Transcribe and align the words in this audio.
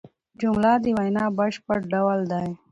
جمله 0.41 0.71
د 0.83 0.85
وینا 0.97 1.25
بشپړ 1.37 1.77
ډول 1.91 2.19
دئ. 2.31 2.49